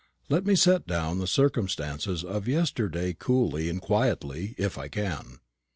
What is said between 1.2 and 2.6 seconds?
circumstances of